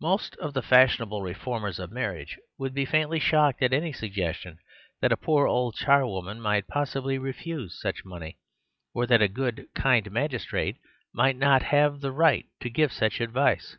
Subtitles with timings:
[0.00, 4.60] Most of the fashionable reform ers of marriage would be faintly shocked at any suggestion
[5.02, 8.38] that a poor old charwoman might possibly refuse such money,
[8.94, 10.78] or that a good kind magistrate
[11.12, 13.76] might not have the right to give such advice.